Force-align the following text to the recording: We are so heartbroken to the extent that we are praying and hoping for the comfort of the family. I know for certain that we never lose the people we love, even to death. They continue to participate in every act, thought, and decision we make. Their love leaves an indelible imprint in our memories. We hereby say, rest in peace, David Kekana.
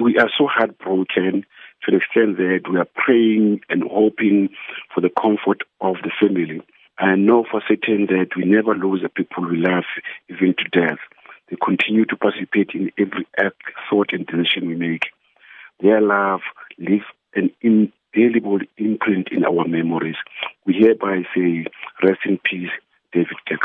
We 0.00 0.16
are 0.16 0.30
so 0.38 0.46
heartbroken 0.46 1.44
to 1.84 1.90
the 1.90 1.98
extent 1.98 2.38
that 2.38 2.62
we 2.70 2.78
are 2.78 2.88
praying 2.94 3.60
and 3.68 3.82
hoping 3.82 4.48
for 4.94 5.02
the 5.02 5.10
comfort 5.10 5.62
of 5.82 5.96
the 6.02 6.10
family. 6.18 6.62
I 6.98 7.16
know 7.16 7.44
for 7.50 7.62
certain 7.68 8.06
that 8.06 8.28
we 8.34 8.44
never 8.44 8.74
lose 8.74 9.02
the 9.02 9.10
people 9.10 9.46
we 9.46 9.58
love, 9.58 9.84
even 10.30 10.54
to 10.56 10.80
death. 10.80 10.98
They 11.50 11.56
continue 11.62 12.06
to 12.06 12.16
participate 12.16 12.70
in 12.72 12.90
every 12.98 13.26
act, 13.38 13.62
thought, 13.90 14.12
and 14.12 14.26
decision 14.26 14.68
we 14.68 14.76
make. 14.76 15.06
Their 15.82 16.00
love 16.00 16.40
leaves 16.78 17.04
an 17.34 17.50
indelible 17.60 18.60
imprint 18.78 19.28
in 19.30 19.44
our 19.44 19.68
memories. 19.68 20.16
We 20.64 20.74
hereby 20.74 21.24
say, 21.34 21.66
rest 22.02 22.20
in 22.24 22.38
peace, 22.42 22.70
David 23.12 23.36
Kekana. 23.46 23.59